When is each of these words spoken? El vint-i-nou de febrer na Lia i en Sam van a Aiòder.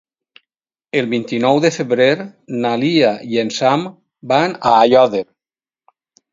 El 1.01 1.09
vint-i-nou 1.11 1.59
de 1.65 1.71
febrer 1.75 2.07
na 2.65 2.73
Lia 2.85 3.13
i 3.35 3.39
en 3.45 3.55
Sam 3.61 3.87
van 4.35 4.59
a 4.73 4.75
Aiòder. 4.83 5.27